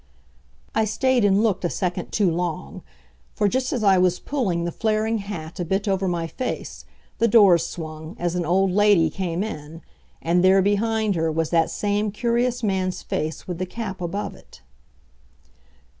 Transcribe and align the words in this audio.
I 0.73 0.85
stayed 0.85 1.23
and 1.23 1.43
looked 1.43 1.63
a 1.63 1.69
second 1.69 2.11
too 2.11 2.31
long, 2.31 2.81
for 3.35 3.47
just 3.47 3.71
as 3.71 3.83
I 3.83 3.99
was 3.99 4.17
pulling 4.19 4.63
the 4.65 4.71
flaring 4.71 5.19
hat 5.19 5.59
a 5.59 5.63
bit 5.63 5.87
over 5.87 6.07
my 6.07 6.25
face, 6.25 6.85
the 7.19 7.27
doors 7.27 7.67
swung, 7.67 8.15
as 8.17 8.33
an 8.33 8.43
old 8.43 8.71
lady 8.71 9.11
came 9.11 9.43
in, 9.43 9.83
and 10.19 10.43
there 10.43 10.63
behind 10.63 11.13
her 11.13 11.31
was 11.31 11.51
that 11.51 11.69
same 11.69 12.11
curious 12.11 12.63
man's 12.63 13.03
face 13.03 13.47
with 13.47 13.59
the 13.59 13.67
cap 13.67 14.01
above 14.01 14.33
it. 14.33 14.63